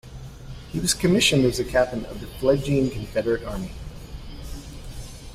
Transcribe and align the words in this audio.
He 0.71 0.79
was 0.79 0.95
commissioned 0.95 1.45
as 1.45 1.59
a 1.59 1.63
captain 1.63 2.05
in 2.05 2.19
the 2.21 2.25
fledgling 2.25 2.89
Confederate 2.89 3.43
army. 3.43 3.69